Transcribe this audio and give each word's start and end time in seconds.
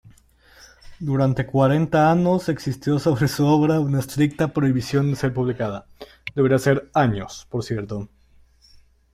Durante 0.99 1.45
cuarenta 1.45 2.09
anos 2.09 2.49
existió 2.49 2.97
sobre 2.97 3.27
su 3.27 3.45
obra 3.45 3.79
una 3.79 3.99
estricta 3.99 4.47
prohibición 4.51 5.11
de 5.11 5.15
ser 5.15 5.31
publicada. 5.31 5.85